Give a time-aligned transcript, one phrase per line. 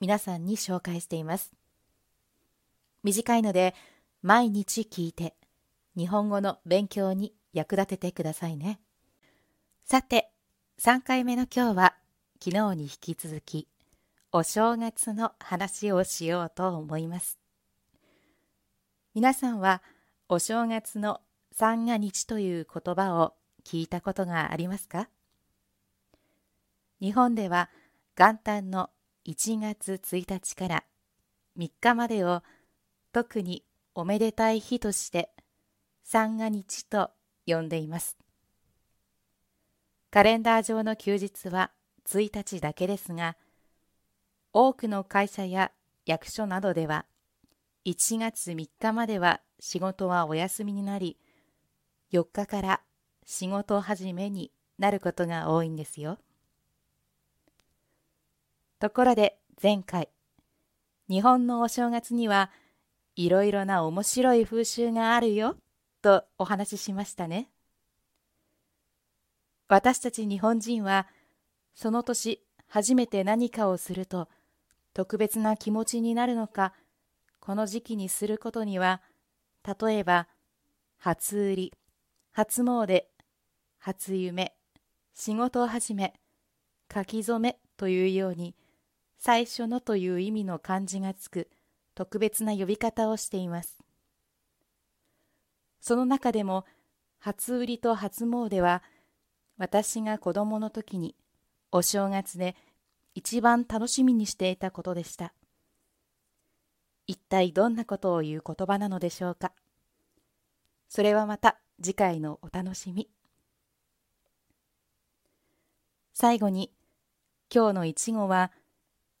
[0.00, 1.52] 皆さんに紹介しています。
[3.02, 3.74] 短いので
[4.22, 5.34] 毎日聞いて
[5.96, 8.80] 日本語の勉強に役立ててくださいね。
[9.84, 10.30] さて、
[10.80, 11.94] 3回目の今日は
[12.42, 13.68] 昨日に引き続き
[14.32, 17.38] お正月の話をしようと思います。
[19.14, 19.82] 皆さんは
[20.28, 21.22] お正月の
[21.52, 23.32] 三が日という言葉を
[23.64, 25.08] 聞いたことがありますか？
[27.00, 27.70] 日本では
[28.16, 28.90] 元旦の
[29.28, 30.84] 1月1日から
[31.58, 32.44] 3日までを
[33.12, 33.64] 特に
[33.94, 35.30] おめでたい日として
[36.04, 37.10] 三が日と
[37.44, 38.16] 呼んでいます。
[40.12, 41.72] カレンダー上の休日は
[42.08, 43.36] 1日だけですが、
[44.52, 45.72] 多くの会社や
[46.04, 47.04] 役所などでは
[47.84, 51.18] 1月3日までは仕事はお休みになり、
[52.12, 52.80] 4日から
[53.24, 56.18] 仕事始めになることが多いんですよ。
[58.78, 60.10] ところで前回、
[61.08, 62.50] 日本のお正月には
[63.14, 65.56] いろいろな面白い風習があるよ
[66.02, 67.48] とお話ししましたね。
[69.68, 71.06] 私たち日本人は
[71.74, 74.28] その年初めて何かをすると
[74.92, 76.74] 特別な気持ちになるのか、
[77.40, 79.00] この時期にすることには、
[79.80, 80.28] 例えば
[80.98, 81.72] 初売り、
[82.32, 83.04] 初詣、
[83.78, 84.54] 初夢、
[85.14, 86.12] 仕事始め、
[86.92, 88.54] 書き初めというように
[89.18, 91.48] 最初のという意味の漢字がつく
[91.94, 93.78] 特別な呼び方をしています。
[95.80, 96.64] その中でも
[97.18, 98.82] 初売りと初詣は
[99.56, 101.14] 私が子供の時に
[101.72, 102.56] お正月で
[103.14, 105.32] 一番楽しみにしていたことでした。
[107.06, 109.52] 一体どんなことを言う言葉なのでしょうか。
[110.88, 113.08] それはまた次回のお楽しみ。
[116.12, 116.72] 最後に
[117.54, 118.50] 今日のいちごは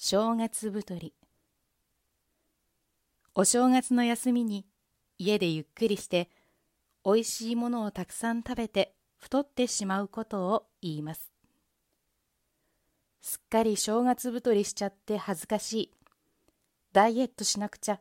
[0.00, 1.12] 正月太り。
[3.34, 4.64] お正月の休みに
[5.18, 6.30] 家でゆっくりして
[7.02, 11.32] おいしいものをたくさん食べて太ってしまうことを言います。
[13.22, 15.90] すっかり正月太りしちゃって恥ずかしい。
[16.92, 17.98] ダイエットしなくちゃ。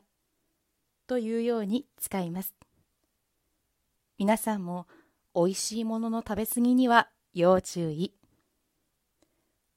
[1.08, 2.54] というように使います。
[4.20, 4.86] 皆さんも
[5.34, 8.14] おいしいものの食べ過ぎには要注意。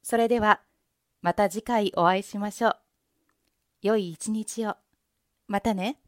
[0.02, 0.60] それでは
[1.22, 2.76] また次回お会いしましょう。
[3.82, 4.76] 良い一日を。
[5.48, 5.98] またね。